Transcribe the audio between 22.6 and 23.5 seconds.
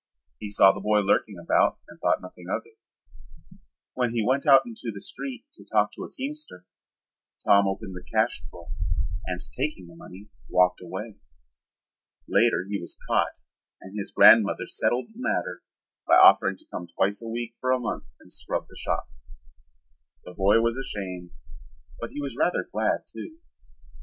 glad, too.